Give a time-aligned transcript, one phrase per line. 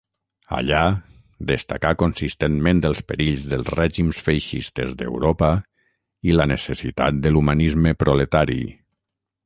[0.59, 0.77] Allà
[1.51, 5.53] destacà consistentment els perills dels règims feixistes d'Europa
[6.31, 8.61] i la necessitat de l'humanisme proletari.